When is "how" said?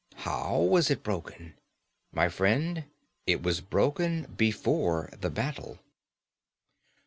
0.15-0.57